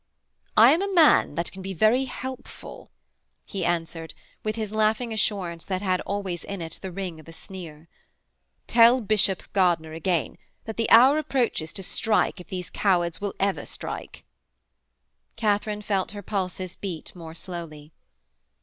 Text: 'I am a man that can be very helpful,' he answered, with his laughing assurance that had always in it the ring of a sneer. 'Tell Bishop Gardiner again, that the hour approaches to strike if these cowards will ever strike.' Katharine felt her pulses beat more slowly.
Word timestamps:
'I 0.57 0.71
am 0.71 0.81
a 0.81 0.93
man 0.95 1.35
that 1.35 1.51
can 1.51 1.61
be 1.61 1.75
very 1.75 2.05
helpful,' 2.05 2.89
he 3.45 3.63
answered, 3.63 4.15
with 4.43 4.55
his 4.55 4.71
laughing 4.71 5.13
assurance 5.13 5.63
that 5.63 5.83
had 5.83 6.01
always 6.07 6.43
in 6.43 6.59
it 6.59 6.79
the 6.81 6.91
ring 6.91 7.19
of 7.19 7.27
a 7.27 7.31
sneer. 7.31 7.87
'Tell 8.65 9.01
Bishop 9.01 9.43
Gardiner 9.53 9.93
again, 9.93 10.39
that 10.65 10.77
the 10.77 10.89
hour 10.89 11.19
approaches 11.19 11.71
to 11.73 11.83
strike 11.83 12.39
if 12.41 12.47
these 12.47 12.71
cowards 12.71 13.21
will 13.21 13.35
ever 13.39 13.63
strike.' 13.63 14.23
Katharine 15.35 15.83
felt 15.83 16.09
her 16.13 16.23
pulses 16.23 16.75
beat 16.75 17.15
more 17.15 17.35
slowly. 17.35 17.93